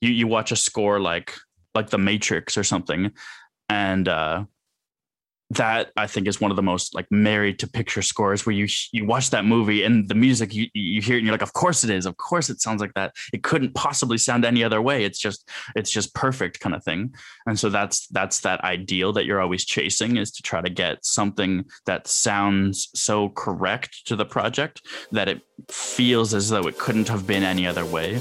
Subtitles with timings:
[0.00, 1.34] you you watch a score like
[1.74, 3.12] like The Matrix or something,
[3.68, 4.44] and uh,
[5.50, 8.66] that I think is one of the most like married to picture scores where you
[8.92, 11.52] you watch that movie and the music you you hear it and you're like of
[11.52, 12.04] course it is.
[12.04, 13.14] Of course it sounds like that.
[13.32, 15.04] It couldn't possibly sound any other way.
[15.04, 17.14] It's just it's just perfect kind of thing.
[17.46, 21.04] And so that's that's that ideal that you're always chasing is to try to get
[21.04, 24.82] something that sounds so correct to the project
[25.12, 28.20] that it feels as though it couldn't have been any other way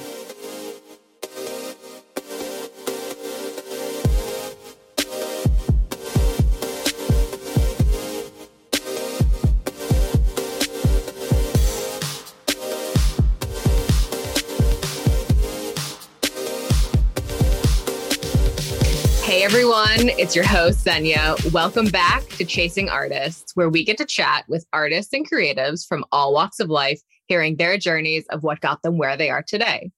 [20.26, 21.54] It's your host, Senya.
[21.54, 26.04] Welcome back to Chasing Artists, where we get to chat with artists and creatives from
[26.12, 29.92] all walks of life, hearing their journeys of what got them where they are today.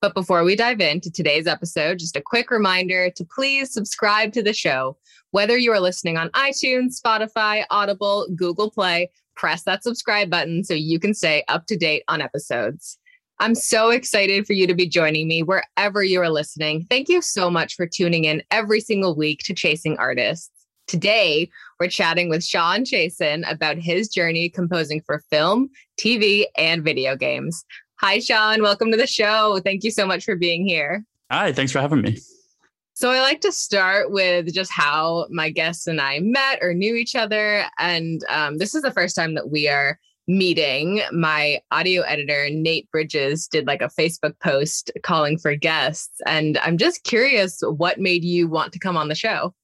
[0.00, 4.42] But before we dive into today's episode, just a quick reminder to please subscribe to
[4.44, 4.98] the show.
[5.32, 10.74] Whether you are listening on iTunes, Spotify, Audible, Google Play, press that subscribe button so
[10.74, 13.00] you can stay up to date on episodes.
[13.42, 16.86] I'm so excited for you to be joining me wherever you are listening.
[16.88, 20.48] Thank you so much for tuning in every single week to Chasing Artists.
[20.86, 27.16] Today, we're chatting with Sean Chasen about his journey composing for film, TV, and video
[27.16, 27.64] games.
[27.96, 28.62] Hi, Sean.
[28.62, 29.58] Welcome to the show.
[29.64, 31.04] Thank you so much for being here.
[31.28, 32.18] Hi, thanks for having me.
[32.94, 36.94] So, I like to start with just how my guests and I met or knew
[36.94, 37.64] each other.
[37.80, 42.90] And um, this is the first time that we are meeting, my audio editor, Nate
[42.90, 46.20] Bridges, did like a Facebook post calling for guests.
[46.26, 49.54] And I'm just curious what made you want to come on the show?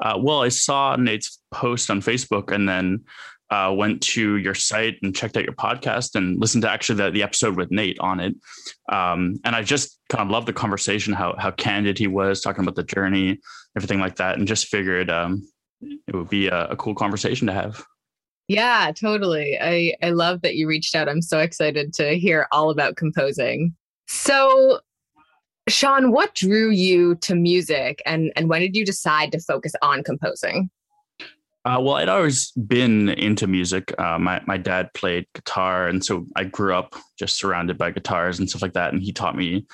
[0.00, 3.04] Uh, well, I saw Nate's post on Facebook and then
[3.50, 7.10] uh, went to your site and checked out your podcast and listened to actually the,
[7.10, 8.36] the episode with Nate on it.
[8.90, 12.62] Um, and I just kind of loved the conversation, how, how candid he was talking
[12.62, 13.40] about the journey,
[13.76, 14.38] everything like that.
[14.38, 15.48] And just figured um,
[15.80, 17.82] it would be a, a cool conversation to have.
[18.48, 19.58] Yeah, totally.
[19.60, 21.08] I, I love that you reached out.
[21.08, 23.74] I'm so excited to hear all about composing.
[24.06, 24.80] So,
[25.68, 30.02] Sean, what drew you to music and, and when did you decide to focus on
[30.02, 30.70] composing?
[31.66, 33.92] Uh, well, I'd always been into music.
[34.00, 38.38] Uh, my, my dad played guitar, and so I grew up just surrounded by guitars
[38.38, 38.94] and stuff like that.
[38.94, 39.66] And he taught me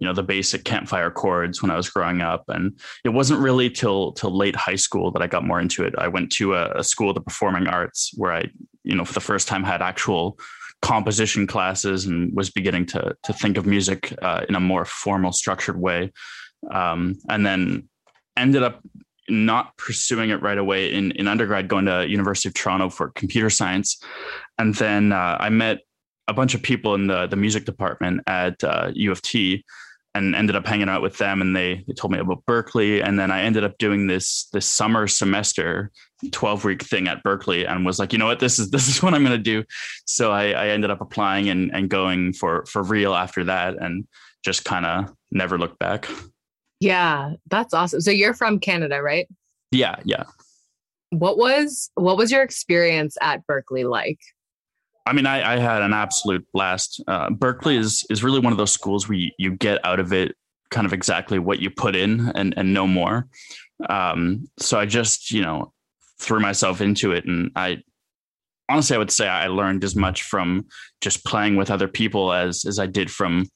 [0.00, 3.68] you know the basic campfire chords when I was growing up, and it wasn't really
[3.70, 5.94] till till late high school that I got more into it.
[5.98, 8.46] I went to a, a school of the performing arts where I,
[8.82, 10.38] you know, for the first time had actual
[10.80, 15.32] composition classes and was beginning to to think of music uh, in a more formal,
[15.32, 16.10] structured way,
[16.70, 17.88] um, and then
[18.38, 18.80] ended up
[19.28, 23.50] not pursuing it right away in, in undergrad, going to University of Toronto for computer
[23.50, 24.02] science,
[24.56, 25.80] and then uh, I met
[26.26, 29.62] a bunch of people in the the music department at uh, U of T
[30.14, 33.06] and ended up hanging out with them and they, they told me about Berklee.
[33.06, 35.90] And then I ended up doing this this summer semester
[36.32, 38.40] 12 week thing at Berklee and was like you know what?
[38.40, 39.64] This is this is what I'm going to do.
[40.06, 44.06] So I, I ended up applying and, and going for for real after that and
[44.44, 46.08] just kind of never looked back.
[46.80, 48.00] Yeah that's awesome.
[48.00, 49.28] So you're from Canada right?
[49.70, 50.24] Yeah yeah.
[51.10, 54.18] What was what was your experience at Berklee like
[55.06, 57.02] I mean, I, I, had an absolute blast.
[57.08, 60.12] Uh, Berklee is is really one of those schools where you, you, get out of
[60.12, 60.36] it
[60.70, 63.26] kind of exactly what you put in and and no more.
[63.88, 65.72] Um, so I just you know
[66.18, 67.82] threw myself into it, and I
[68.68, 70.66] honestly I would say I learned as much from
[71.00, 73.46] just playing with other people as as I did from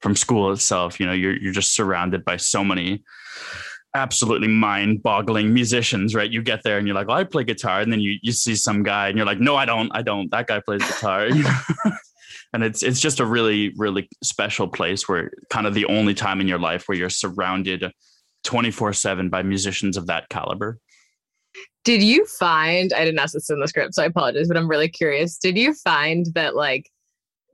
[0.00, 0.98] from school itself.
[0.98, 3.04] You know, you're you're just surrounded by so many
[3.94, 6.30] absolutely mind-boggling musicians, right?
[6.30, 8.54] You get there and you're like, well, I play guitar, and then you you see
[8.54, 10.30] some guy and you're like, no, I don't, I don't.
[10.30, 11.28] That guy plays guitar.
[12.52, 16.40] and it's it's just a really really special place where kind of the only time
[16.40, 17.92] in your life where you're surrounded
[18.44, 20.78] 24/7 by musicians of that caliber.
[21.84, 24.68] Did you find I didn't ask this in the script, so I apologize, but I'm
[24.68, 25.36] really curious.
[25.38, 26.90] Did you find that like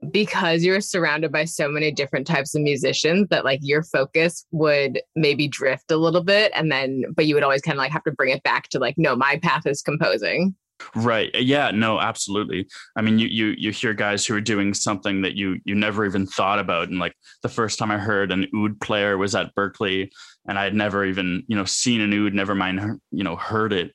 [0.09, 5.01] because you're surrounded by so many different types of musicians that like your focus would
[5.15, 8.03] maybe drift a little bit and then but you would always kind of like have
[8.03, 10.55] to bring it back to like no my path is composing.
[10.95, 11.29] Right.
[11.35, 12.67] Yeah no absolutely.
[12.95, 16.05] I mean you you you hear guys who are doing something that you you never
[16.05, 19.53] even thought about and like the first time i heard an oud player was at
[19.53, 20.09] Berklee
[20.47, 23.71] and i had never even you know seen an oud never mind you know heard
[23.71, 23.91] it.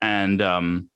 [0.00, 0.88] And um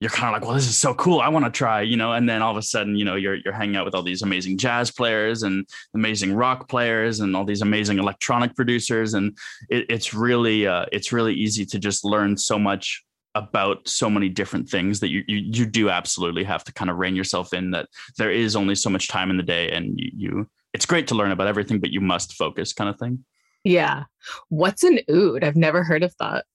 [0.00, 1.20] you're kind of like, well, this is so cool.
[1.20, 3.34] I want to try, you know, and then all of a sudden, you know, you're
[3.34, 7.44] you're hanging out with all these amazing jazz players and amazing rock players and all
[7.44, 9.36] these amazing electronic producers, and
[9.68, 13.04] it, it's really uh, it's really easy to just learn so much
[13.34, 16.96] about so many different things that you, you you do absolutely have to kind of
[16.96, 17.86] rein yourself in that
[18.16, 21.14] there is only so much time in the day and you you, it's great to
[21.14, 23.24] learn about everything, but you must focus kind of thing.
[23.64, 24.04] Yeah.
[24.48, 25.44] What's an oud?
[25.44, 26.46] I've never heard of that.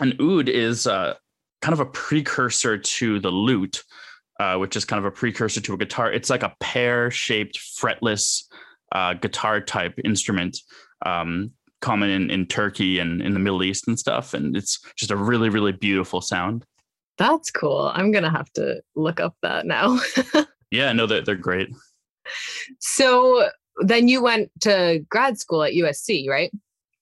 [0.00, 1.14] An oud is uh,
[1.60, 3.82] kind of a precursor to the lute,
[4.40, 6.12] uh, which is kind of a precursor to a guitar.
[6.12, 8.44] It's like a pear shaped fretless
[8.92, 10.58] uh, guitar type instrument.
[11.04, 14.34] Um, common in, in Turkey and in the Middle East and stuff.
[14.34, 16.64] And it's just a really, really beautiful sound.
[17.18, 17.90] That's cool.
[17.94, 19.98] I'm going to have to look up that now.
[20.70, 21.68] yeah, no, they're, they're great.
[22.80, 23.48] So
[23.80, 26.52] then you went to grad school at USC, right?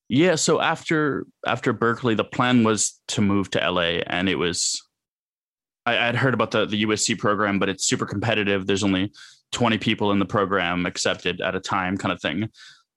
[0.08, 0.36] Yeah.
[0.36, 4.82] So after after Berklee, the plan was to move to LA, and it was
[5.84, 8.66] I had heard about the the USC program, but it's super competitive.
[8.66, 9.12] There's only
[9.52, 12.48] 20 people in the program accepted at a time, kind of thing.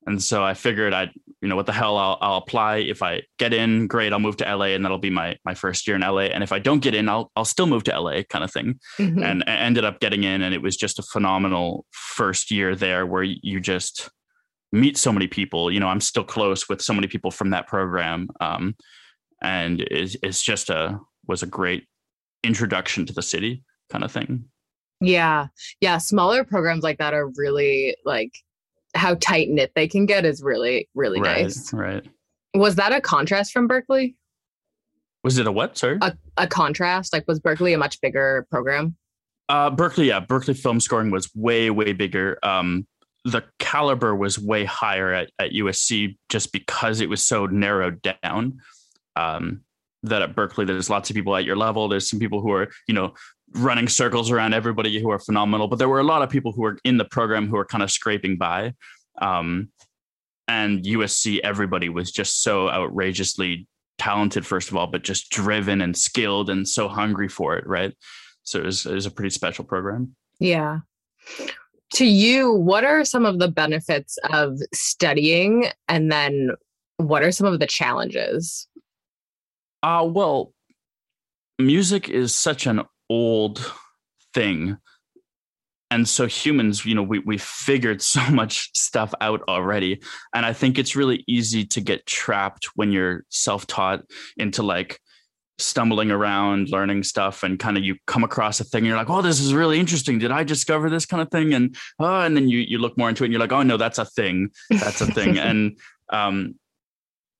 [0.06, 1.11] And so I figured I'd,
[1.41, 2.77] you know, what the hell, I'll, I'll apply.
[2.77, 5.85] If I get in, great, I'll move to LA and that'll be my, my first
[5.88, 6.23] year in LA.
[6.23, 8.79] And if I don't get in, I'll, I'll still move to LA kind of thing.
[8.97, 9.23] Mm-hmm.
[9.23, 13.06] And I ended up getting in and it was just a phenomenal first year there
[13.06, 14.09] where you just
[14.71, 17.68] meet so many people, you know, I'm still close with so many people from that
[17.68, 18.30] program.
[18.39, 18.75] Um,
[19.42, 21.88] and it's, it's just a, was a great
[22.44, 24.45] introduction to the city kind of thing.
[25.01, 25.48] Yeah.
[25.80, 25.98] Yeah.
[25.98, 28.31] Smaller programs like that are really like
[28.95, 31.71] how tight knit they can get is really really right, nice.
[31.71, 32.06] Right.
[32.54, 34.16] Was that a contrast from Berklee?
[35.24, 35.77] Was it a what?
[35.77, 35.98] Sorry.
[36.01, 37.13] A, a contrast.
[37.13, 38.95] Like was Berklee a much bigger program?
[39.48, 42.38] Uh, Berklee, yeah, Berklee film scoring was way way bigger.
[42.44, 42.88] Um,
[43.30, 48.60] the caliber was way higher at, at USC just because it was so narrowed down.
[49.16, 49.62] Um,
[50.04, 51.88] that at Berklee, there's lots of people at your level.
[51.88, 53.14] There's some people who are, you know,
[53.54, 55.68] running circles around everybody who are phenomenal.
[55.68, 57.84] But there were a lot of people who were in the program who were kind
[57.84, 58.74] of scraping by.
[59.22, 59.72] Um,
[60.48, 63.68] and USC, everybody was just so outrageously
[63.98, 67.94] talented, first of all, but just driven and skilled and so hungry for it, right?
[68.44, 70.16] So it was, it was a pretty special program.
[70.40, 70.80] Yeah.
[71.94, 75.68] To you, what are some of the benefits of studying?
[75.88, 76.51] And then
[76.97, 78.68] what are some of the challenges?
[79.81, 80.53] Uh, well,
[81.57, 83.74] music is such an old
[84.33, 84.77] thing
[85.91, 90.01] and so humans you know we we figured so much stuff out already
[90.33, 94.03] and i think it's really easy to get trapped when you're self-taught
[94.38, 95.00] into like
[95.59, 99.09] stumbling around learning stuff and kind of you come across a thing and you're like
[99.09, 100.19] oh this is really interesting.
[100.19, 101.53] Did i discover this kind of thing?
[101.53, 103.77] And oh and then you you look more into it and you're like oh no
[103.77, 104.50] that's a thing.
[104.69, 105.38] That's a thing.
[105.50, 105.77] And
[106.09, 106.56] um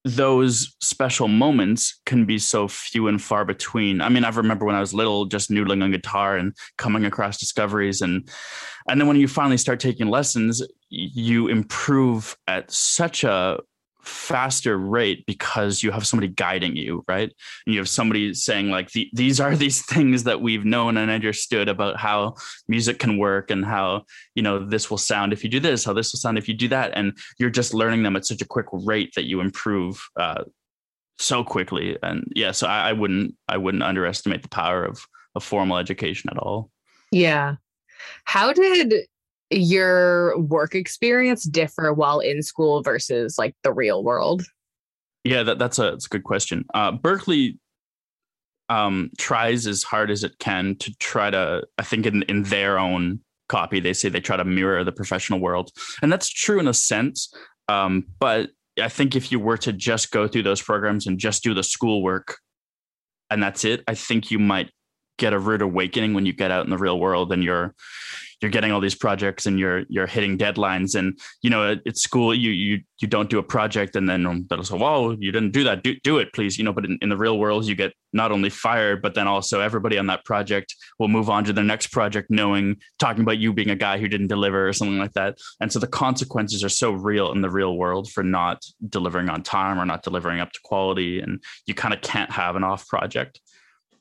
[0.06, 4.01] those special moments can be so few and far between.
[4.01, 7.38] I mean, I remember when I was little, just noodling on guitar and coming across
[7.38, 8.30] discoveries, and
[8.88, 13.60] and then when you finally start taking lessons, you improve at such a
[14.01, 17.31] faster rate because you have somebody guiding you, right?
[17.66, 21.12] And you have somebody saying like, the, "These are these things that we've known and
[21.12, 22.36] understood about how
[22.68, 24.04] music can work and how
[24.36, 26.54] you know this will sound if you do this, how this will sound if you
[26.54, 30.02] do that," and you're just learning them at such a quick rate that you improve
[30.19, 30.44] uh,
[31.18, 31.98] so quickly.
[32.02, 35.06] And yeah, so I, I wouldn't I wouldn't underestimate the power of
[35.36, 36.72] a formal education at all.
[37.12, 37.56] Yeah.
[38.24, 38.94] How did
[39.51, 44.44] your work experience differ while in school versus like the real world?
[45.24, 46.66] Yeah, that, that's a that's a good question.
[46.74, 47.57] Uh, Berklee
[48.69, 52.80] um, tries as hard as it can to try to, I think, in in their
[52.80, 55.72] own copy, they say they try to mirror the professional world,
[56.02, 57.34] and that's true in a sense.
[57.68, 61.44] Um, but I think if you were to just go through those programs and just
[61.44, 62.38] do the schoolwork,
[63.30, 64.71] and that's it, I think you might
[65.18, 67.76] get a rude awakening when you get out in the real world and you're
[68.42, 71.98] you're getting all these projects and you're you're hitting deadlines and you know at, at
[71.98, 75.31] school you you you don't do a project and then um, they'll say well you
[75.31, 75.84] didn't do that.
[75.84, 76.58] Do, do it please.
[76.58, 79.28] You know but in, in the real world you get not only fired but then
[79.28, 83.38] also everybody on that project will move on to their next project knowing talking about
[83.38, 85.38] you being a guy who didn't deliver or something like that.
[85.60, 89.44] And so the consequences are so real in the real world for not delivering on
[89.44, 92.88] time or not delivering up to quality and you kind of can't have an off
[92.88, 93.40] project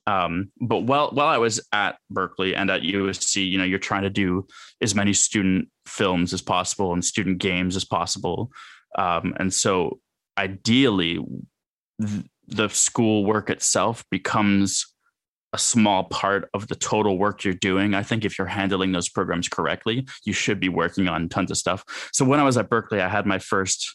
[0.09, 4.05] um, but while while I was at Berklee and at USC, you know, you're trying
[4.05, 4.47] to do
[4.81, 8.51] as many student films as possible and student games as possible,
[8.97, 10.01] um, and so
[10.39, 11.19] ideally,
[12.01, 14.87] th- the school work itself becomes
[15.53, 17.93] a small part of the total work you're doing.
[17.93, 21.59] I think if you're handling those programs correctly, you should be working on tons of
[21.59, 21.85] stuff.
[22.15, 23.95] So when I was at Berklee, I had my first,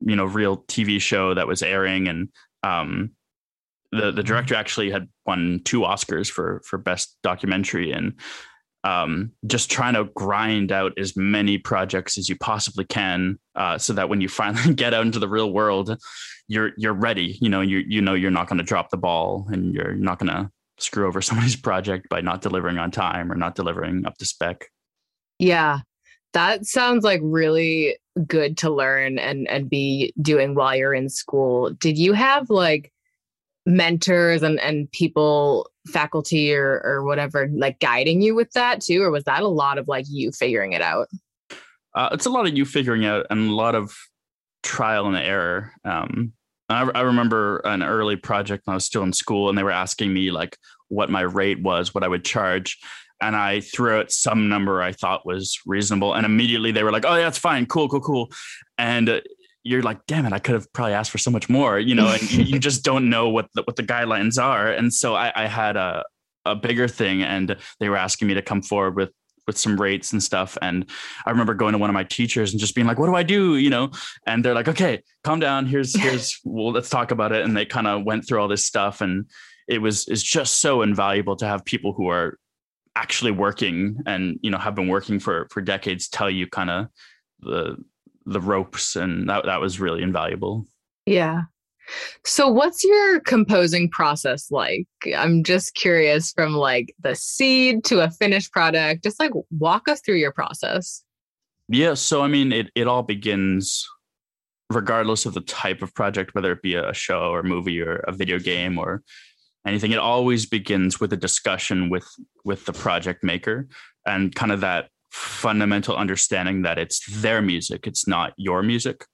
[0.00, 2.28] you know, real TV show that was airing, and
[2.62, 3.10] um,
[3.92, 8.14] the the director actually had won two Oscars for for best documentary and
[8.84, 13.92] um, just trying to grind out as many projects as you possibly can uh, so
[13.92, 15.96] that when you finally get out into the real world
[16.48, 19.46] you're you're ready you know you you know you're not going to drop the ball
[19.52, 23.36] and you're not going to screw over somebody's project by not delivering on time or
[23.36, 24.66] not delivering up to spec
[25.38, 25.80] yeah
[26.32, 27.96] That sounds like really
[28.26, 31.70] good to learn and and be doing while you're in school.
[31.70, 32.92] Did you have like
[33.64, 39.10] mentors and and people faculty or or whatever like guiding you with that too or
[39.10, 41.08] was that a lot of like you figuring it out?
[41.94, 43.94] Uh, it's a lot of you figuring out and a lot of
[44.62, 45.72] trial and error.
[45.84, 46.32] Um,
[46.68, 49.70] I, I remember an early project when I was still in school, and they were
[49.70, 50.56] asking me like
[50.88, 52.78] what my rate was, what I would charge,
[53.20, 57.04] and I threw out some number I thought was reasonable, and immediately they were like,
[57.06, 58.30] "Oh, yeah, that's fine, cool, cool, cool,"
[58.78, 59.20] and uh,
[59.64, 62.08] you're like, "Damn it, I could have probably asked for so much more," you know,
[62.08, 65.32] and you, you, just don't know what the, what the guidelines are, and so I,
[65.34, 66.04] I had a
[66.44, 69.10] a bigger thing, and they were asking me to come forward with
[69.46, 70.56] with some rates and stuff.
[70.62, 70.88] And
[71.26, 73.22] I remember going to one of my teachers and just being like, "What do I
[73.22, 73.90] do?" You know,
[74.26, 75.66] and they're like, "Okay, calm down.
[75.66, 78.64] Here's here's well, let's talk about it." And they kind of went through all this
[78.64, 79.26] stuff, and
[79.68, 82.38] it was it's just so invaluable to have people who are
[82.94, 86.88] actually working and you know have been working for for decades tell you kind of
[87.40, 87.76] the
[88.26, 90.66] the ropes, and that that was really invaluable.
[91.06, 91.42] Yeah.
[92.24, 94.86] So what's your composing process like?
[95.16, 99.02] I'm just curious from like the seed to a finished product.
[99.02, 101.02] Just like walk us through your process.
[101.68, 103.86] Yeah, so I mean it it all begins
[104.70, 108.12] regardless of the type of project whether it be a show or movie or a
[108.12, 109.02] video game or
[109.66, 112.06] anything it always begins with a discussion with
[112.44, 113.68] with the project maker
[114.06, 119.04] and kind of that fundamental understanding that it's their music it's not your music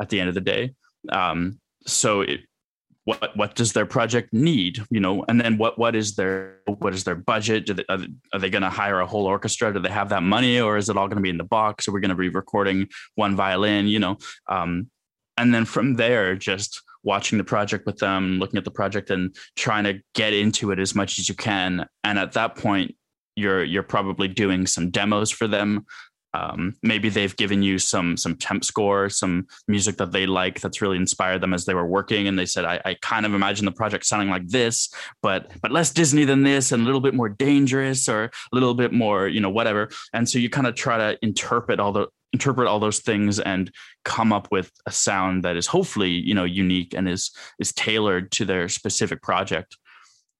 [0.00, 0.74] at the end of the day.
[1.10, 2.40] Um, so it,
[3.04, 5.24] what what does their project need you know?
[5.28, 7.66] And then what what is their what is their budget?
[7.66, 7.98] They, are,
[8.32, 9.72] are they going to hire a whole orchestra?
[9.72, 11.88] Do they have that money or is it all going to be in the box?
[11.88, 14.18] Are we going to be recording one violin you know?
[14.48, 14.88] Um,
[15.36, 19.34] and then from there just watching the project with them looking at the project and
[19.56, 21.84] trying to get into it as much as you can.
[22.04, 22.94] And at that point
[23.36, 25.86] you're you're probably doing some demos for them.
[26.34, 30.80] Um, maybe they've given you some some temp score some music that they like that's
[30.80, 32.26] really inspired them as they were working.
[32.26, 34.88] And they said I, I, kind of imagine the project sounding like this
[35.22, 38.72] but but less disney than this and a little bit more dangerous or a little
[38.72, 39.90] bit more you know whatever.
[40.14, 43.70] And so you kind of try to interpret all the interpret all those things and
[44.04, 48.32] come up with a sound that is hopefully you know unique and is is tailored
[48.32, 49.76] to their specific project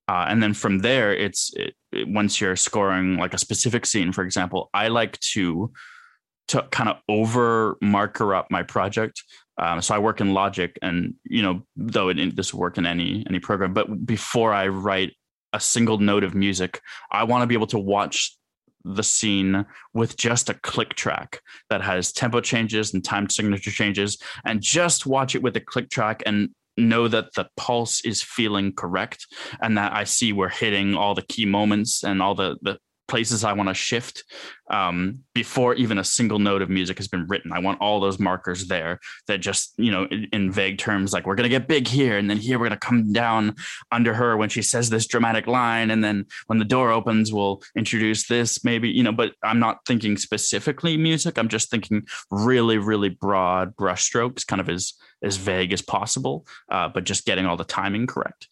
[0.09, 4.13] uh, and then from there, it's it, it, once you're scoring like a specific scene,
[4.13, 5.73] for example, I like to
[6.49, 9.23] to kind of over marker up my project.
[9.59, 12.87] Um, so I work in Logic, and you know, though it, this will work in
[12.87, 15.15] any any program, but before I write
[15.53, 16.81] a single note of music,
[17.11, 18.37] I want to be able to watch
[18.85, 21.41] the scene with just a click track
[21.71, 25.89] that has tempo changes and time signature changes and just watch it with a click
[25.89, 29.27] track and know that the pulse is feeling correct
[29.61, 32.79] and that I see we're hitting all the key moments and all the, the
[33.13, 34.25] places I want to shift
[34.71, 37.53] um, before even a single note of music has been written.
[37.53, 41.27] I want all those markers there that just, you know, in, in vague terms, like
[41.27, 42.17] we're going to get big here.
[42.17, 43.57] And then here we're going to come down
[43.91, 45.91] under her when she says this dramatic line.
[45.91, 49.81] And then when the door opens, we'll introduce this maybe, you know, but I'm not
[49.87, 51.37] thinking specifically music.
[51.37, 56.89] I'm just thinking really, really broad brushstrokes, kind of as, as vague as possible, uh,
[56.89, 58.49] but just getting all the timing correct.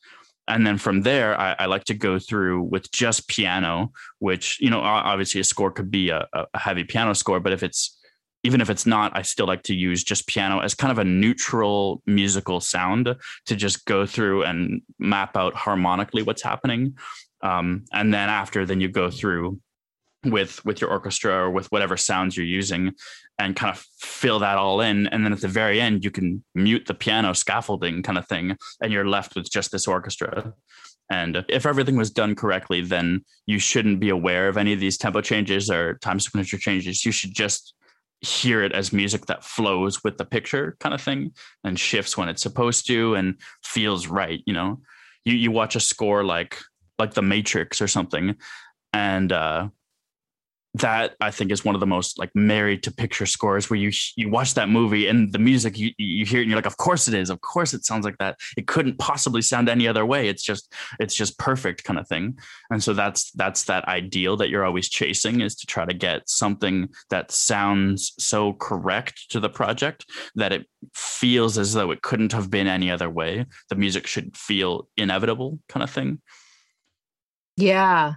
[0.49, 4.69] And then from there I, I, like to go through with just piano which you
[4.69, 7.97] know obviously a score could be a, a, heavy piano score but if it's
[8.43, 11.05] even if it's not i still like to use just piano as kind of a
[11.05, 13.15] neutral musical sound
[13.47, 16.97] to just go through and map out harmonically what's happening.
[17.43, 19.61] Um, and then after then you go through
[20.25, 22.93] with with your orchestra or with whatever sounds you're using
[23.39, 25.07] and kind of fill that all in.
[25.07, 28.57] And then at the very end you can mute the piano scaffolding kind of thing
[28.83, 30.53] and you're left with just this orchestra.
[31.11, 34.99] And if everything was done correctly then you shouldn't be aware of any of these
[34.99, 37.05] tempo changes or time signature changes.
[37.05, 37.75] You should just
[38.21, 41.33] hear it as music that flows with the picture kind of thing
[41.65, 44.81] and shifts when it's supposed to and feels right you know?
[45.25, 46.59] You you watch a score like
[46.99, 48.37] like the matrix or something
[48.93, 49.69] and uh
[50.75, 53.91] that I think is one of the most like married to picture scores where you
[54.17, 56.77] you watch that movie and the music you you hear it and you're like of
[56.77, 57.29] course it is.
[57.29, 58.39] Of course it sounds like that.
[58.57, 60.29] It couldn't possibly sound any other way.
[60.29, 62.39] It's just it's just perfect kind of thing.
[62.71, 66.29] And so that's that's that ideal that you're always chasing is to try to get
[66.29, 72.33] something that sounds so correct to the project that it feels as though it couldn't
[72.33, 73.45] have been any other way.
[73.71, 76.21] The music should feel inevitable kind of thing.
[77.57, 78.15] Yeah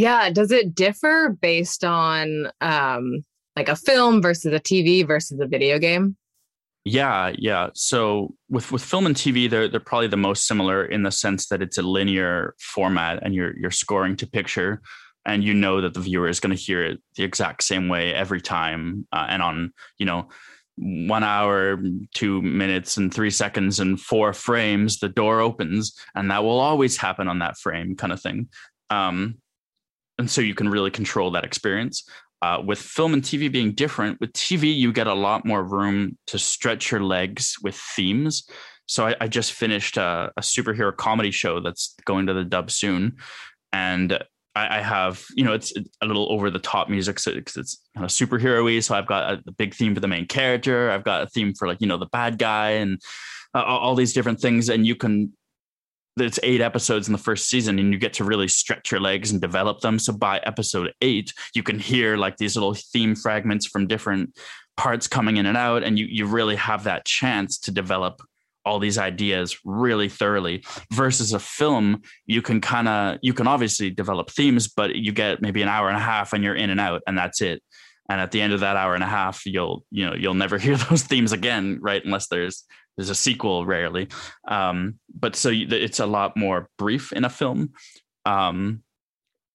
[0.00, 0.30] yeah.
[0.30, 3.22] Does it differ based on um,
[3.54, 6.16] like a film versus a TV versus a video game?
[6.84, 7.68] Yeah, yeah.
[7.74, 11.48] So with with film and TV, they're they're probably the most similar in the sense
[11.48, 14.80] that it's a linear format and you're you're scoring to picture.
[15.26, 18.14] and you know that the viewer is going to hear it the exact same way
[18.14, 20.30] every time uh, and on you know
[20.78, 21.78] one hour
[22.14, 26.96] two minutes and three seconds and four frames the door opens and that will always
[26.96, 28.48] happen on that frame kind of thing
[28.88, 29.36] um,
[30.20, 32.08] and so you can really control that experience
[32.42, 36.16] uh, with film and tv being different with tv you get a lot more room
[36.26, 38.48] to stretch your legs with themes
[38.90, 42.72] so I, I just finished a, a, superhero comedy show that's going to the dub
[42.72, 43.18] soon,
[43.72, 44.14] and
[44.56, 48.04] I, I have you know it's a little over the top music so it's, kind
[48.04, 48.80] of superhero-y.
[48.80, 50.90] So I've got a, a, big theme for the main character.
[50.90, 53.00] I've got a theme for like you know the bad guy and
[53.54, 55.32] uh, all these different things, and you can
[56.18, 59.30] it's eight episodes in the first season and you get to really stretch your legs
[59.30, 59.98] and develop them.
[59.98, 64.36] So by episode eight you can hear like these little theme fragments from different
[64.76, 68.22] parts coming in and out and you you really have that chance to develop
[68.64, 73.90] all these ideas really thoroughly versus a film you can kind of you can obviously
[73.90, 76.80] develop themes but you get maybe an hour and a half and you're in and
[76.80, 77.62] out and that's it.
[78.08, 80.58] And at the end of that hour and a half you'll you know you'll never
[80.66, 82.04] hear those themes again right?
[82.04, 82.64] Unless there's
[83.00, 84.08] there's a sequel rarely
[84.48, 87.70] um, but so it's a lot more brief in a film
[88.26, 88.82] um,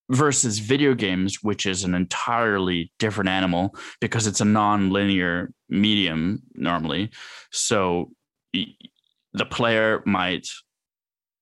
[0.10, 7.10] versus video games which is an entirely different animal because it's a non-linear medium normally
[7.52, 8.12] so
[8.54, 10.48] the player might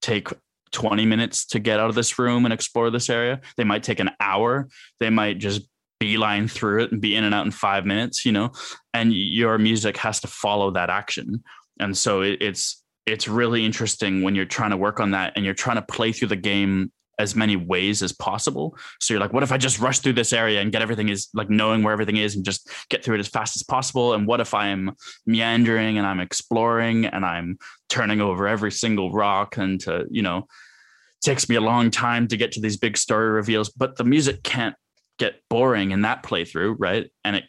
[0.02, 0.30] take
[0.72, 3.40] 20 minutes to get out of this room and explore this area.
[3.56, 4.68] They might take an hour.
[5.00, 5.62] They might just
[6.00, 8.52] beeline through it and be in and out in five minutes, you know,
[8.94, 11.42] and your music has to follow that action.
[11.80, 15.44] And so it, it's, it's really interesting when you're trying to work on that and
[15.44, 18.76] you're trying to play through the game as many ways as possible.
[19.00, 21.30] So you're like, what if I just rush through this area and get everything is
[21.34, 24.14] like knowing where everything is and just get through it as fast as possible?
[24.14, 24.92] And what if I'm
[25.26, 30.48] meandering and I'm exploring and I'm turning over every single rock and to, you know,
[31.22, 34.44] takes me a long time to get to these big story reveals, but the music
[34.44, 34.76] can't
[35.20, 37.10] get boring in that playthrough, right?
[37.24, 37.44] And it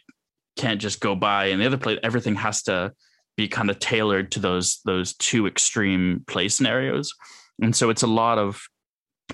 [0.55, 1.47] can't just go by.
[1.47, 2.93] And the other play, everything has to
[3.37, 7.13] be kind of tailored to those those two extreme play scenarios.
[7.61, 8.61] And so it's a lot of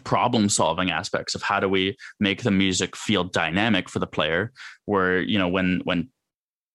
[0.03, 4.51] problem solving aspects of how do we make the music feel dynamic for the player
[4.85, 6.09] where you know when when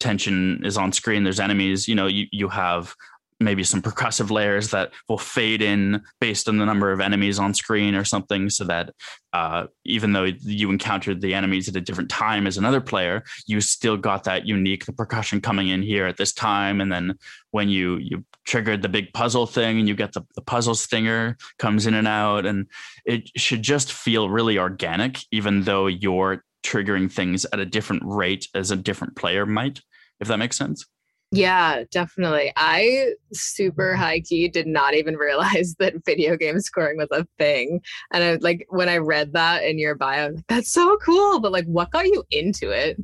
[0.01, 2.95] tension is on screen there's enemies you know you, you have
[3.39, 7.53] maybe some percussive layers that will fade in based on the number of enemies on
[7.53, 8.91] screen or something so that
[9.33, 13.61] uh, even though you encountered the enemies at a different time as another player you
[13.61, 16.81] still got that unique the percussion coming in here at this time.
[16.81, 17.19] And then
[17.51, 21.37] when you you triggered the big puzzle thing and you get the, the puzzle stinger
[21.59, 22.67] comes in and out and
[23.05, 28.49] it should just feel really organic even though you're triggering things at a different rate
[28.55, 29.81] as a different player might
[30.21, 30.87] if that makes sense
[31.33, 32.53] yeah, definitely.
[32.57, 37.81] I super high key did not even realize that video game scoring was a thing.
[38.13, 41.41] And I like when I read that in your bio, like, that's so cool.
[41.41, 42.97] But like what got you into it?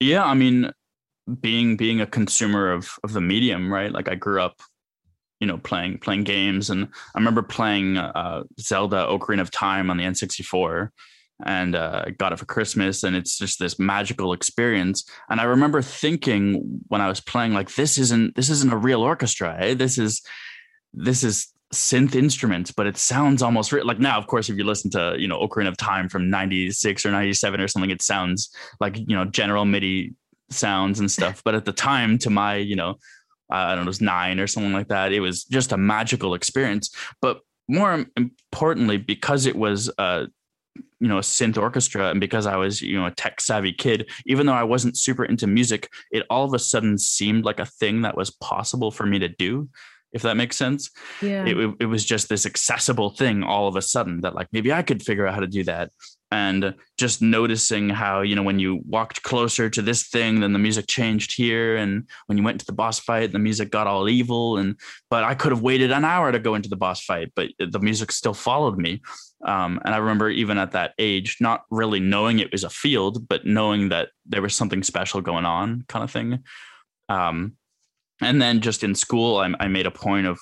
[0.00, 0.70] Yeah, I mean,
[1.40, 3.90] being being a consumer of of the medium, right?
[3.90, 4.60] Like I grew up,
[5.40, 9.96] you know, playing playing games and I remember playing uh Zelda Ocarina of Time on
[9.96, 10.90] the N64
[11.44, 15.08] and uh, got it for Christmas, and it's just this magical experience.
[15.28, 19.02] And I remember thinking when I was playing, like, this isn't this isn't a real
[19.02, 19.56] orchestra.
[19.58, 19.74] Eh?
[19.74, 20.22] This is
[20.94, 24.18] this is synth instruments, but it sounds almost like now.
[24.18, 27.60] Of course, if you listen to you know Ocarina of Time from '96 or '97
[27.60, 30.14] or something, it sounds like you know General MIDI
[30.48, 31.42] sounds and stuff.
[31.44, 32.96] But at the time, to my you know
[33.50, 35.12] I don't know, it was nine or something like that.
[35.12, 36.90] It was just a magical experience.
[37.20, 40.26] But more importantly, because it was uh,
[41.00, 42.10] you know a synth orchestra.
[42.10, 45.24] And because i was you know a tech savvy kid even though i wasn't super
[45.24, 49.06] into music it all of a sudden seemed like a thing that was possible for
[49.06, 49.68] me to do
[50.12, 50.90] if that makes sense.
[51.20, 51.44] Yeah.
[51.44, 54.82] It, it was just this accessible thing all of a sudden that like maybe i
[54.82, 55.90] could figure out how to do that
[56.36, 60.58] and just noticing how you know when you walked closer to this thing then the
[60.58, 64.06] music changed here and when you went to the boss fight the music got all
[64.06, 67.32] evil and but i could have waited an hour to go into the boss fight
[67.34, 69.00] but the music still followed me.
[69.44, 73.26] Um, and i remember even at that age not really knowing it was a field
[73.28, 76.40] but knowing that there was something special going on kind of thing.
[77.08, 77.56] Um,
[78.20, 80.38] and then just in school I, I made a point of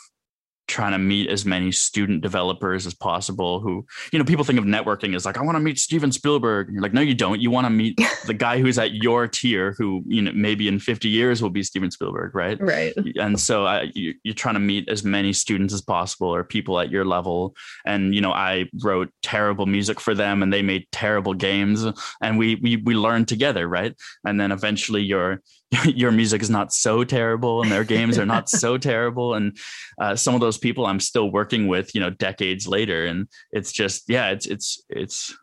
[0.67, 4.65] trying to meet as many student developers as possible who you know people think of
[4.65, 6.69] networking as like i want to meet steven spielberg.
[6.69, 7.41] And you're like no you don't.
[7.41, 10.79] You want to meet the guy who's at your tier who you know maybe in
[10.79, 12.61] 50 years will be steven spielberg right?
[12.61, 12.95] Right.
[13.17, 16.81] And so I, you, you're trying to meet as many students as possible or people
[16.81, 17.55] at your level.
[17.85, 21.85] And you know i wrote terrible music for them and they made terrible games.
[22.23, 23.95] And we we, we learned together right?
[24.25, 25.43] And then eventually you're
[25.85, 29.57] your music is not so terrible and their games are not so terrible and
[30.01, 33.73] uh, some of those people i'm still working with you know decades later and it's
[33.73, 35.35] just yeah it's it's it's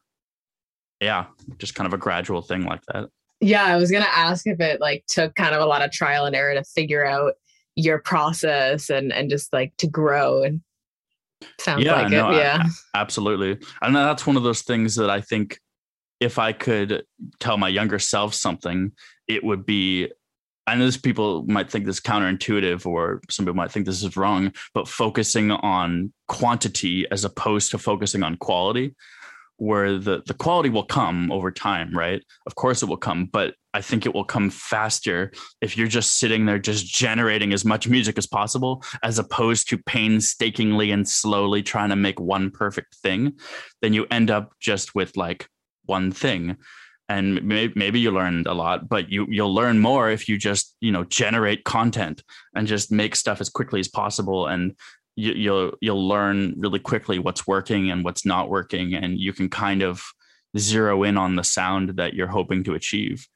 [1.01, 1.25] yeah,
[1.57, 3.09] just kind of a gradual thing like that.
[3.41, 6.25] Yeah, I was gonna ask if it like took kind of a lot of trial
[6.25, 7.33] and error to figure out
[7.75, 10.61] your process and and just like to grow and
[11.59, 12.35] sounds yeah, like no, it.
[12.37, 12.63] Yeah.
[12.63, 13.57] a- absolutely.
[13.81, 15.59] And that's one of those things that I think
[16.19, 17.03] if I could
[17.39, 18.91] tell my younger self something,
[19.27, 20.11] it would be.
[20.67, 24.15] I know this people might think this counterintuitive, or some people might think this is
[24.15, 28.95] wrong, but focusing on quantity as opposed to focusing on quality,
[29.57, 32.23] where the the quality will come over time, right?
[32.45, 36.17] Of course, it will come, but I think it will come faster if you're just
[36.17, 41.63] sitting there just generating as much music as possible, as opposed to painstakingly and slowly
[41.63, 43.33] trying to make one perfect thing.
[43.81, 45.47] Then you end up just with like
[45.85, 46.57] one thing
[47.11, 50.75] and maybe, maybe you learned a lot but you you'll learn more if you just
[50.79, 52.23] you know generate content
[52.55, 54.75] and just make stuff as quickly as possible and
[55.15, 59.49] you, you'll you'll learn really quickly what's working and what's not working and you can
[59.49, 60.03] kind of
[60.57, 63.27] zero in on the sound that you're hoping to achieve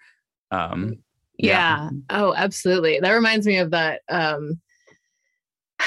[0.51, 0.97] um
[1.37, 1.89] yeah.
[1.89, 1.89] Yeah.
[2.11, 2.99] Oh, absolutely.
[3.01, 4.01] That reminds me of that.
[4.09, 4.61] Um,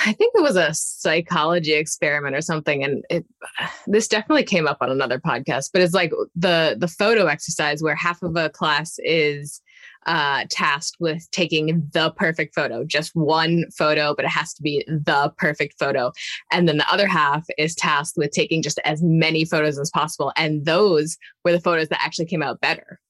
[0.06, 3.24] I think it was a psychology experiment or something, and it
[3.86, 5.70] this definitely came up on another podcast.
[5.72, 9.60] But it's like the the photo exercise where half of a class is
[10.06, 14.84] uh, tasked with taking the perfect photo, just one photo, but it has to be
[14.88, 16.12] the perfect photo,
[16.52, 20.32] and then the other half is tasked with taking just as many photos as possible,
[20.36, 23.00] and those were the photos that actually came out better.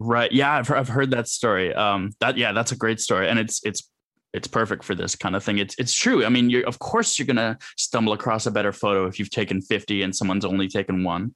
[0.00, 0.32] Right.
[0.32, 1.72] Yeah, I've I've heard that story.
[1.72, 3.88] Um, that yeah, that's a great story, and it's it's
[4.34, 5.58] it's perfect for this kind of thing.
[5.58, 6.24] It's it's true.
[6.24, 9.62] I mean, you're of course you're gonna stumble across a better photo if you've taken
[9.62, 11.34] fifty and someone's only taken one,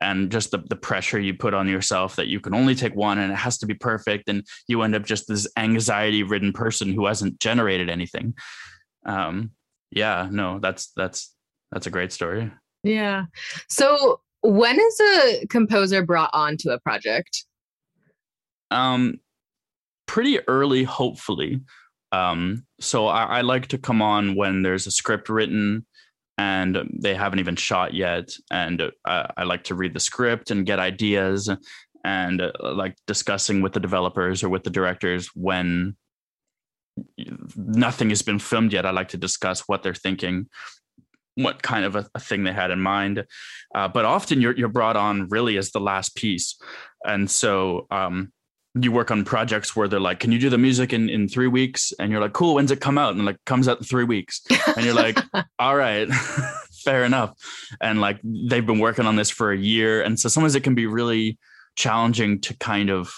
[0.00, 3.18] and just the the pressure you put on yourself that you can only take one
[3.18, 6.92] and it has to be perfect, and you end up just this anxiety ridden person
[6.92, 8.34] who hasn't generated anything.
[9.04, 9.50] Um,
[9.90, 11.34] yeah, no, that's that's
[11.72, 12.50] that's a great story.
[12.84, 13.24] Yeah.
[13.68, 17.44] So when is a composer brought onto a project?
[18.70, 19.20] um
[20.06, 21.60] pretty early hopefully
[22.12, 25.86] um so I, I like to come on when there's a script written
[26.38, 28.28] and they haven't even shot yet.
[28.50, 31.50] And uh, i like to read the script and get ideas
[32.04, 35.96] and uh, like discussing with the developers or with the directors when
[37.56, 38.86] nothing has been filmed yet.
[38.86, 40.46] I like to discuss what they're thinking
[41.36, 43.24] what kind of a, a thing they had in mind.
[43.74, 46.58] Uh, but often you're, you're brought on really as the last piece.
[47.06, 48.32] And so um,
[48.80, 51.46] you work on projects where they're like, "Can you do the music in in three
[51.46, 54.04] weeks?" And you're like, "Cool, when's it come out?" And like, comes out in three
[54.04, 54.42] weeks,
[54.76, 55.18] and you're like,
[55.58, 56.08] "All right,
[56.84, 57.32] fair enough."
[57.80, 60.74] And like, they've been working on this for a year, and so sometimes it can
[60.74, 61.38] be really
[61.76, 63.14] challenging to kind of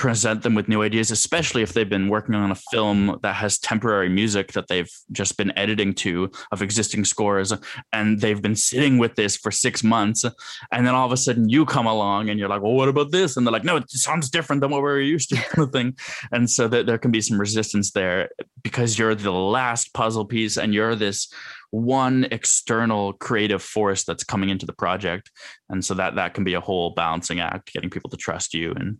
[0.00, 3.58] present them with new ideas, especially if they've been working on a film that has
[3.58, 7.52] temporary music that they've just been editing to of existing scores,
[7.92, 10.24] and they've been sitting with this for six months,
[10.72, 13.10] and then all of a sudden you come along and you're like, "Well, what about
[13.10, 15.70] this?" And they're like, "No, it sounds different than what we're used to," kind of
[15.70, 15.94] thing.
[16.32, 18.30] And so that there can be some resistance there
[18.62, 21.30] because you're the last puzzle piece, and you're this
[21.72, 25.30] one external creative force that's coming into the project,
[25.68, 28.72] and so that that can be a whole balancing act, getting people to trust you
[28.72, 28.98] and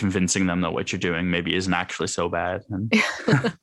[0.00, 2.62] convincing them that what you're doing maybe isn't actually so bad.
[2.70, 2.92] And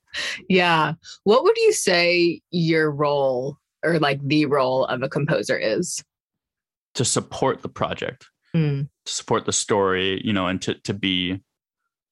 [0.49, 0.93] yeah.
[1.23, 6.03] What would you say your role or like the role of a composer is?
[6.95, 8.89] to support the project, Mm.
[9.05, 11.39] to support the story, you know, and to to be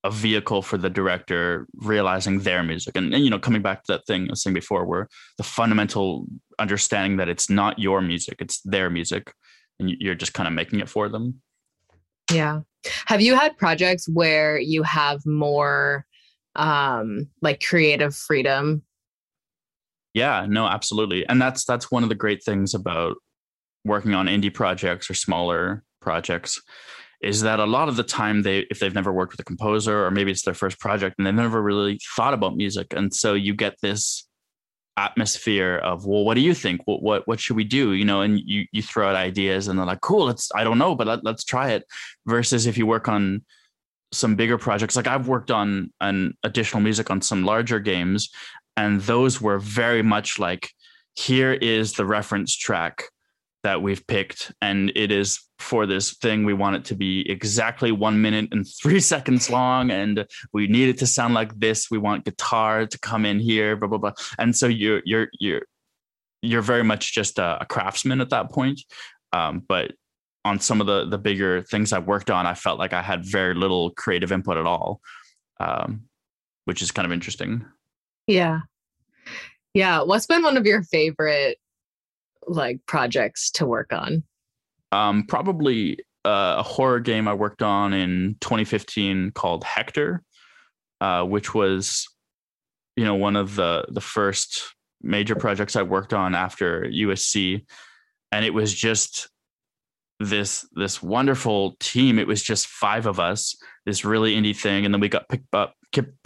[0.03, 3.93] a vehicle for the director realizing their music and, and you know coming back to
[3.93, 5.07] that thing I was saying before where
[5.39, 6.27] the fundamental
[6.59, 9.33] understanding that it's not your music it's their music
[9.79, 11.41] and you- you're just kind of making it for them
[12.31, 12.59] Yeah.
[13.05, 16.05] Have you had projects where you have more
[16.55, 18.83] um like creative freedom?
[20.13, 21.27] Yeah, no, absolutely.
[21.27, 23.17] And that's that's one of the great things about
[23.83, 26.59] working on indie projects or smaller projects
[27.21, 30.05] is that a lot of the time they if they've never worked with a composer
[30.05, 33.33] or maybe it's their first project and they've never really thought about music and so
[33.33, 34.24] you get this
[34.97, 36.81] atmosphere of well what do you think?
[36.85, 37.93] What what, what should we do?
[37.93, 40.77] You know and you you throw out ideas and they're like cool let's i don't
[40.77, 41.83] know but let, let's try it.
[42.25, 43.43] Versus if you work on
[44.11, 48.29] some bigger projects like i've worked on an additional music on some larger games
[48.77, 50.69] and those were very much like
[51.15, 53.09] here is the reference track
[53.65, 57.91] that we've picked and it is for this thing we want it to be exactly
[57.91, 60.23] one minute and three seconds long and
[60.53, 63.87] we need it to sound like this we want guitar to come in here blah
[63.87, 65.63] blah blah and so you're you're you're
[66.43, 68.79] you're very much just a, craftsman at that point
[69.33, 69.93] um, but
[70.43, 73.25] on some of the the bigger things i've worked on i felt like i had
[73.25, 75.01] very little creative input at all
[75.59, 76.03] um,
[76.65, 77.65] which is kind of interesting
[78.27, 78.59] Yeah.
[79.73, 80.03] Yeah.
[80.03, 81.57] What's been one of your favorite
[82.47, 84.23] like projects to work on?
[84.95, 90.19] um, probably uh, a horror game I worked on in 2015 called Hektor,
[91.01, 92.07] uh, which was,
[92.95, 97.65] you know, one of the the first major projects I worked on after USC,
[98.31, 99.29] and it was just
[100.19, 102.17] this this wonderful team.
[102.17, 103.55] It was just five of us,
[103.85, 105.75] this really indie thing, and then we got picked up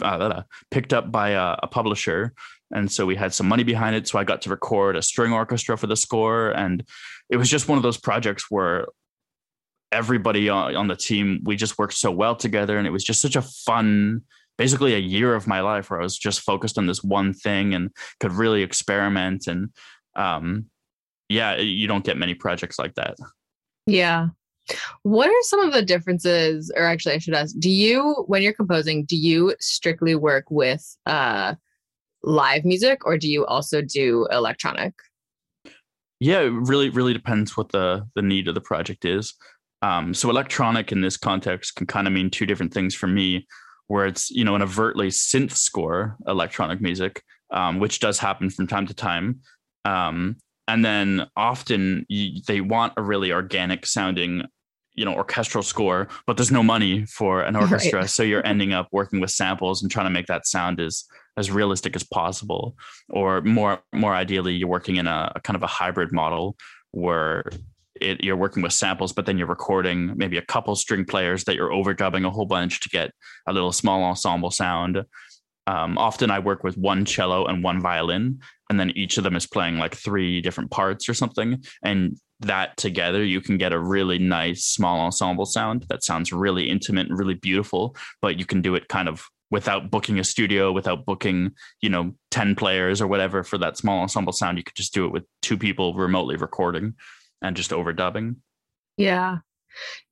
[0.02, 2.32] uh, picked up by a, a publisher
[2.72, 4.06] and so we had some money behind it.
[4.06, 6.50] So i got to record a string orchestra for the score.
[6.50, 6.84] And
[7.28, 8.86] it was just one of those projects where
[9.92, 12.78] everybody on, the team we just worked so well together.
[12.78, 14.22] And it was just such a fun
[14.56, 17.74] basically a year of my life where i was just focused on this one thing
[17.74, 19.46] and could really experiment.
[19.46, 19.70] And
[20.14, 20.66] um,
[21.28, 23.16] yeah you don't get many projects like that.
[23.86, 24.28] Yeah.
[25.02, 28.52] What are some of the differences or actually i should ask do you when you're
[28.52, 31.54] composing do you strictly work with uh
[32.22, 34.94] live music or do you also do electronic?
[36.20, 39.34] Yeah, it really, really depends what the the need of the project is.
[39.82, 43.46] Um, so electronic in this context can kind of mean two different things for me,
[43.86, 48.66] where it's you know an overtly synth score electronic music, um, which does happen from
[48.66, 49.40] time to time,
[49.86, 50.36] um,
[50.68, 54.42] and then often you, they want a really organic sounding
[54.94, 58.10] you know orchestral score but there's no money for an orchestra right.
[58.10, 61.04] so you're ending up working with samples and trying to make that sound as
[61.40, 62.76] as realistic as possible
[63.08, 66.56] or more more ideally you're working in a, a kind of a hybrid model
[66.92, 67.42] where
[68.00, 71.56] it, you're working with samples but then you're recording maybe a couple string players that
[71.56, 73.10] you're overdubbing a whole bunch to get
[73.46, 75.02] a little small ensemble sound.
[75.66, 79.36] Um, often i work with one cello and one violin and then each of them
[79.36, 83.78] is playing like three different parts or something and that together you can get a
[83.78, 88.62] really nice small ensemble sound that sounds really intimate and really beautiful but you can
[88.62, 93.06] do it kind of without booking a studio, without booking, you know, 10 players or
[93.06, 94.58] whatever for that small ensemble sound.
[94.58, 96.94] You could just do it with two people remotely recording
[97.42, 98.36] and just overdubbing.
[98.96, 99.38] Yeah.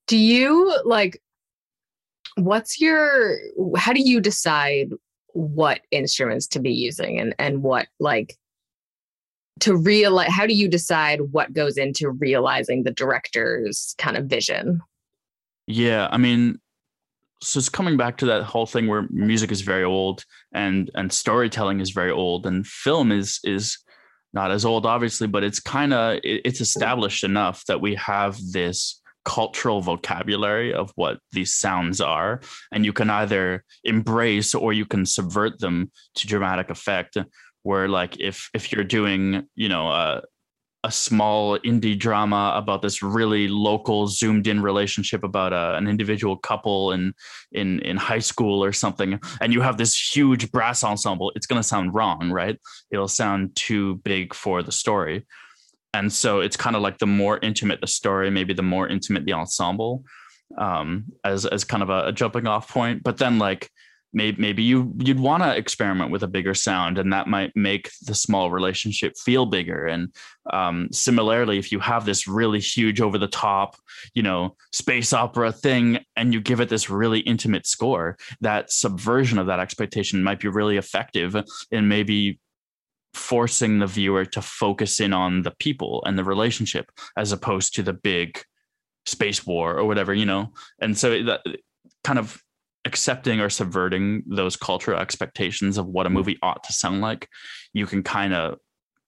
[0.07, 1.23] Do you like,
[2.37, 3.39] what's your,
[3.77, 4.91] how do you decide
[5.35, 8.37] what instruments to be using and, and what like,
[9.61, 14.81] to realize how do you decide what goes into realizing the director's kind of vision
[15.67, 16.61] yeah i mean
[17.41, 21.13] so it's coming back to that whole thing where music is very old and and
[21.13, 23.79] storytelling is very old and film is is
[24.33, 28.39] not as old obviously but it's kind of it, it's established enough that we have
[28.53, 32.41] this cultural vocabulary of what these sounds are.
[32.73, 37.19] And you can either embrace or you can subvert them to dramatic effect
[37.63, 40.23] where like if if you're doing you know uh,
[40.85, 46.37] a small indie drama about this really local zoomed in relationship about a, an individual
[46.37, 47.13] couple in
[47.53, 49.19] in in high school or something.
[49.41, 51.33] And you have this huge brass ensemble.
[51.35, 52.59] It's going to sound wrong right?
[52.91, 55.27] It'll sound too big for the story.
[55.95, 59.25] And so it's kind of like the more intimate the story maybe the more intimate
[59.25, 60.05] the ensemble
[60.59, 63.03] um as as kind of a, a jumping off point.
[63.03, 63.69] But then like
[64.13, 67.91] maybe maybe you you'd want to experiment with a bigger sound and that might make
[68.03, 69.87] the small relationship feel bigger.
[69.87, 70.13] And
[70.53, 73.77] um, similarly if you have this really huge over the top
[74.15, 79.39] you know space opera thing and you give it this really intimate score that subversion
[79.39, 81.37] of that expectation might be really effective
[81.71, 82.41] in maybe
[83.15, 87.83] forcing the viewer to focus in on the people and the relationship as opposed to
[87.83, 88.41] the big
[89.07, 90.53] space war or whatever you know?
[90.81, 91.41] And so that
[92.05, 92.43] kind of
[92.85, 97.29] accepting or subverting those cultural expectations of what a movie ought to sound like,
[97.73, 98.59] you can kind of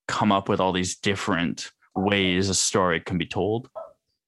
[0.08, 3.68] come up with all these different ways a story can be told.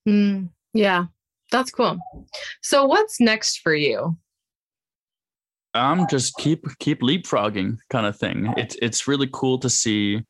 [0.09, 1.07] Mm, yeah,
[1.51, 1.99] that's cool.
[2.63, 4.17] So, what's next for you?
[5.75, 8.53] Um, just keep keep leapfrogging, kind of thing.
[8.57, 10.23] It's it's really cool to see,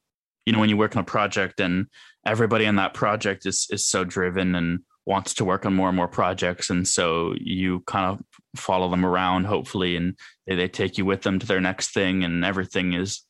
[0.46, 1.86] you know, when you work on a project and
[2.26, 5.96] everybody on that project is is so driven and wants to work on more and
[5.96, 6.70] more projects.
[6.70, 8.22] And so you kind of
[8.56, 12.22] follow them around hopefully and they, they take you with them to their next thing
[12.22, 13.22] and everything is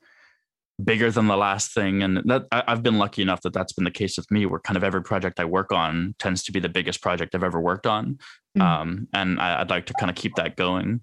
[0.83, 2.03] bigger than the last thing.
[2.03, 4.77] And that i've been lucky enough that that's been the case with me where kind
[4.77, 7.87] of every project i work on tends to be the biggest project i've ever worked
[7.87, 8.19] on.
[8.57, 8.63] Mm-hmm.
[8.63, 11.01] um, and I, would like to kind of keep that going.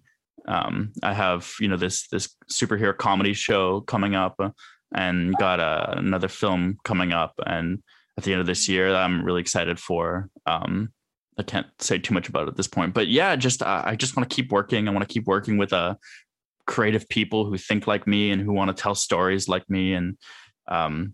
[0.47, 4.49] Um, i have you know this this superhero comedy show coming up uh,
[4.93, 7.83] and got a, another film coming up and
[8.19, 10.29] at the end of this year I'm really excited for.
[10.45, 10.91] Um,
[11.37, 13.95] I can't say too much about it at this point, but yeah, just uh, I
[13.95, 14.87] just want to keep working.
[14.87, 15.95] I want to keep working with uh,
[16.67, 20.17] creative people who think like me and who want to tell stories like me, and
[20.67, 21.13] um,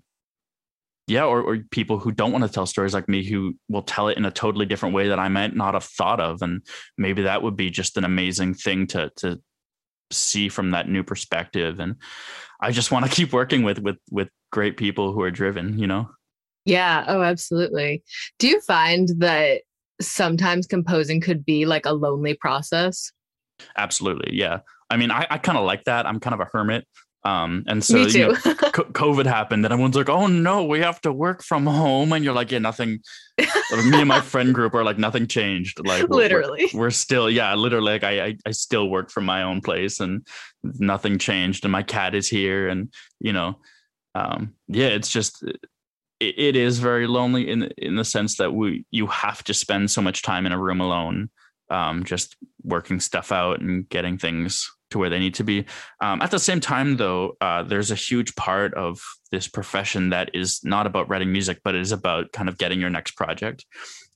[1.05, 4.07] yeah, or, or people who don't want to tell stories like me who will tell
[4.07, 6.65] it in a totally different way that I might not have thought of, and
[6.97, 9.39] maybe that would be just an amazing thing to to
[10.11, 11.79] see from that new perspective.
[11.79, 11.97] And
[12.59, 15.85] I just want to keep working with with with great people who are driven, you
[15.85, 16.09] know.
[16.65, 17.05] Yeah.
[17.07, 18.03] Oh, absolutely.
[18.39, 19.61] Do you find that
[20.01, 23.11] sometimes composing could be like a lonely process?
[23.77, 24.35] Absolutely.
[24.35, 24.59] Yeah.
[24.89, 26.05] I mean, I, I kind of like that.
[26.05, 26.87] I'm kind of a hermit.
[27.25, 31.11] Um, and so you know, COVID happened, and everyone's like, "Oh no, we have to
[31.11, 32.99] work from home," and you're like, "Yeah, nothing."
[33.39, 36.69] me and my friend group are like, "Nothing changed." Like Literally.
[36.71, 37.93] we're, we're still, yeah, literally.
[37.93, 40.25] Like I, I, I still work from my own place, and
[40.63, 41.65] nothing changed.
[41.65, 43.57] And my cat is here, and you know,
[44.13, 45.43] um, yeah, it's just
[46.19, 49.91] it, it is very lonely in in the sense that we you have to spend
[49.91, 51.29] so much time in a room alone,
[51.69, 55.65] um, just working stuff out and getting things to where they need to be.
[55.99, 59.01] Um, at the same time, though, uh, there's a huge part of
[59.31, 62.79] this profession that is not about writing music, but it is about kind of getting
[62.79, 63.65] your next project.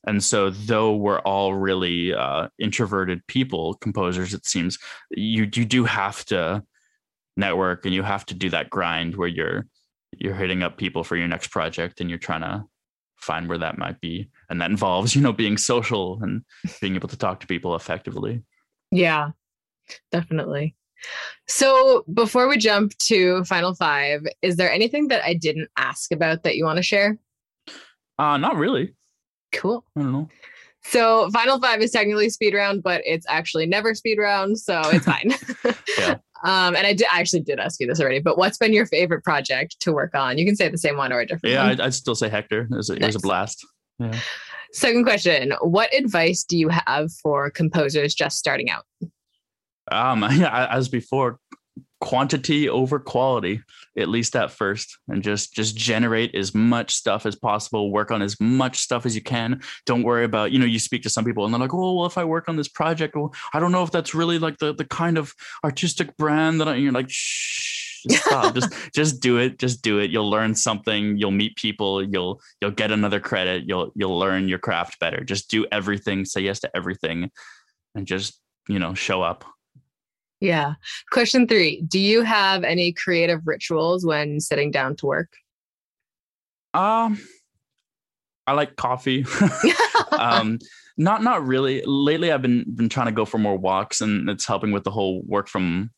[0.06, 4.78] And so, though we're all really uh, introverted people, composers, it seems
[5.10, 6.62] you you do have to
[7.36, 9.66] network and you have to do that grind where you're
[10.18, 12.64] you're hitting up people for your next project and you're trying to
[13.16, 16.42] find where that might be and that involves you know being social and
[16.80, 18.42] being able to talk to people effectively
[18.90, 19.30] Yeah,
[20.10, 20.74] definitely.
[21.48, 26.42] So before we jump to final five, is there anything that I didn't ask about
[26.42, 27.18] that you want to share?
[28.18, 28.94] uh not really
[29.52, 29.84] Cool.
[29.96, 30.28] i don't know
[30.82, 35.04] So final five is technically speed round, but it's actually never speed round, so it's
[35.14, 35.32] fine.
[35.98, 36.16] Yeah.
[36.42, 38.86] Um, and I did I actually did ask you this already, but what's been your
[38.86, 40.38] favorite project to work on?
[40.38, 41.72] You can say the same one or a different yeah one.
[41.72, 43.66] I'd, I'd still say Hektor it was a, it was a blast
[43.98, 44.18] yeah
[44.72, 48.84] Second question: What advice do you have for composers just starting out?
[49.90, 51.38] um yeah as before
[52.00, 53.60] quantity over quality
[54.00, 58.22] at least at first and just just generate as much stuff as possible work on
[58.22, 59.60] as much stuff as you can.
[59.86, 62.06] Don't worry about you know you speak to some people and they're like oh well
[62.06, 64.74] if i work on this project well i don't know if that's really like the
[64.74, 65.34] the kind of
[65.64, 68.54] artistic brand that I, you're like shh stop.
[68.60, 70.10] Just just do it just do it.
[70.10, 71.18] You'll learn something.
[71.18, 72.02] You'll meet people.
[72.02, 73.64] You'll you'll get another credit.
[73.66, 75.22] You'll you'll learn your craft better.
[75.22, 77.30] Just do everything say yes to everything
[77.94, 79.44] and just you know show up
[80.40, 80.74] Yeah.
[81.10, 85.32] Question three: Do you have any creative rituals when sitting down to work?
[86.72, 87.18] Um,
[88.46, 89.26] I like coffee.
[90.12, 90.58] um,
[90.96, 91.82] not not really.
[91.84, 94.90] Lately, I've been been trying to go for more walks, and it's helping with the
[94.90, 95.90] whole work from,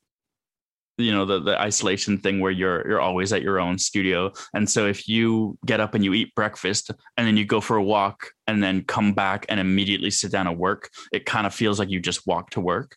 [0.99, 4.33] you know, the the isolation thing where you're you're always at your own studio.
[4.55, 7.77] And so, if you get up and you eat breakfast, and then you go for
[7.77, 11.55] a walk, and then come back and immediately sit down and work, it kind of
[11.55, 12.97] feels like you just walk to work,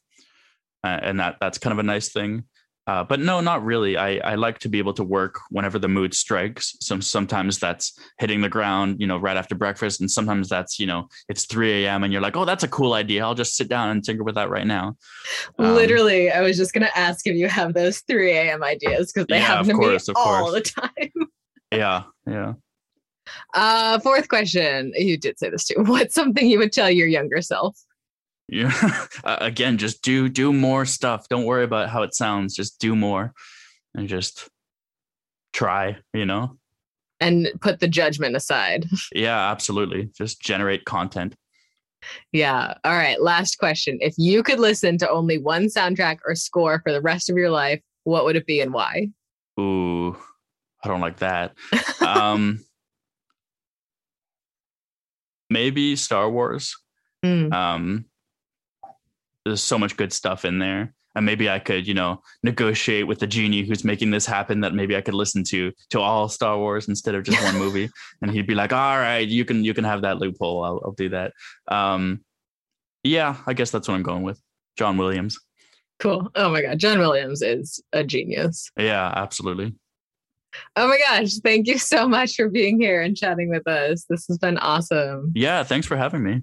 [0.85, 2.43] and that that's kind of a nice thing.
[2.87, 3.97] Uh, but no, not really.
[3.97, 6.77] I, I like to be able to work whenever the mood strikes.
[6.81, 10.85] Some sometimes that's hitting the ground, you know, right after breakfast, and sometimes that's you
[10.85, 12.03] know it's 3 a.m.
[12.03, 13.23] and you're like, oh, that's a cool idea.
[13.23, 14.97] I'll just sit down and tinker with that right now.
[15.57, 18.63] Um, Literally, I was just gonna ask if you have those 3 a.m.
[18.63, 21.11] ideas because they Yeah, happen to course, me all the time.
[21.71, 22.53] Yeah, yeah.
[23.53, 24.91] Uh, fourth question.
[24.95, 25.75] You did say this too.
[25.85, 27.77] What's something you would tell your younger self?
[28.47, 29.05] Yeah.
[29.23, 31.27] Again, just do do more stuff.
[31.29, 32.55] Don't worry about how it sounds.
[32.55, 33.33] Just do more,
[33.95, 34.47] and just
[35.53, 35.97] try.
[36.13, 36.57] You know.
[37.21, 38.85] And put the judgment aside.
[39.13, 40.09] Yeah, absolutely.
[40.17, 41.33] Just generate content.
[42.33, 42.73] Yeah.
[42.83, 43.19] All right.
[43.21, 43.97] Last question.
[44.01, 47.49] If you could listen to only one soundtrack or score for the rest of your
[47.49, 49.09] life, what would it be and why?
[49.59, 50.15] Ooh,
[50.83, 51.55] I don't like that.
[52.05, 52.59] um,
[55.49, 56.75] maybe Star Wars.
[57.23, 58.05] Mm, Um,
[59.45, 60.93] there's so much good stuff in there.
[61.15, 64.73] And maybe I could, you know, negotiate with the genie who's making this happen that
[64.73, 67.89] maybe I could listen to to all Star Wars instead of just one movie.
[68.21, 70.63] And he'd be like, all right, you can you can have that loophole.
[70.63, 71.31] I'll, I'll do that.
[71.69, 72.25] Um,
[73.03, 74.41] yeah, I guess that's what I'm going with.
[74.77, 75.39] John Williams.
[75.99, 76.29] cool.
[76.35, 76.79] Oh my God.
[76.79, 78.69] John Williams is a genius.
[78.77, 79.73] Yeah, absolutely.
[80.75, 81.35] Oh my gosh.
[81.35, 84.05] Thank you so much for being here and chatting with us.
[84.09, 85.31] This has been awesome.
[85.33, 86.41] Yeah, thanks for having me.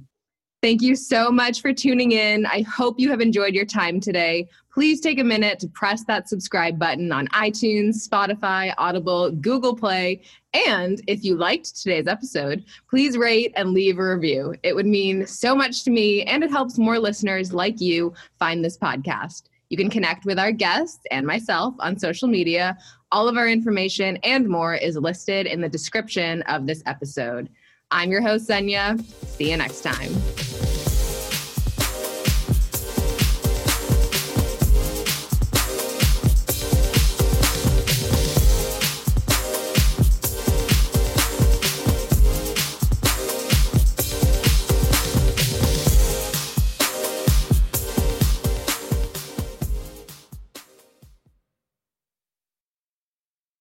[0.63, 2.47] Thank you so much for tuning in.
[2.47, 4.49] I hope you have enjoyed your time today.
[4.73, 10.23] Please take a minute to press that subscribe button on iTunes, Spotify, Audible, Google Play.
[10.69, 14.55] And if you liked today's episode, please rate and leave a review.
[14.63, 18.65] It would mean so much to me, and it helps more listeners like you find
[18.65, 19.49] this podcast.
[19.69, 22.79] You can connect with our guests and myself on social media.
[23.11, 27.49] All of our information and more is listed in the description of this episode.
[27.93, 28.99] I'm your host, Senya.
[29.27, 30.13] See you next time.